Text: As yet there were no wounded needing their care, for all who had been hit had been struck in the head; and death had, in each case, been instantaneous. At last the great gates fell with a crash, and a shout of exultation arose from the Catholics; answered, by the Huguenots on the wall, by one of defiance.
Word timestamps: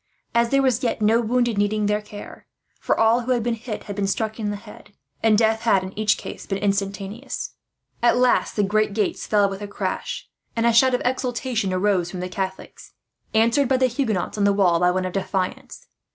As 0.33 0.47
yet 0.51 0.51
there 0.51 0.63
were 0.99 1.05
no 1.05 1.21
wounded 1.21 1.59
needing 1.59 1.85
their 1.85 2.01
care, 2.01 2.47
for 2.79 2.99
all 2.99 3.21
who 3.21 3.33
had 3.33 3.43
been 3.43 3.53
hit 3.53 3.83
had 3.83 3.95
been 3.95 4.07
struck 4.07 4.39
in 4.39 4.49
the 4.49 4.55
head; 4.55 4.93
and 5.21 5.37
death 5.37 5.61
had, 5.61 5.83
in 5.83 5.93
each 5.95 6.17
case, 6.17 6.47
been 6.47 6.57
instantaneous. 6.57 7.51
At 8.01 8.17
last 8.17 8.55
the 8.55 8.63
great 8.63 8.95
gates 8.95 9.27
fell 9.27 9.47
with 9.47 9.61
a 9.61 9.67
crash, 9.67 10.27
and 10.55 10.65
a 10.65 10.73
shout 10.73 10.95
of 10.95 11.03
exultation 11.05 11.71
arose 11.71 12.09
from 12.09 12.19
the 12.19 12.29
Catholics; 12.29 12.93
answered, 13.35 13.67
by 13.67 13.77
the 13.77 13.85
Huguenots 13.85 14.39
on 14.39 14.43
the 14.43 14.53
wall, 14.53 14.79
by 14.79 14.89
one 14.89 15.05
of 15.05 15.13
defiance. 15.13 15.85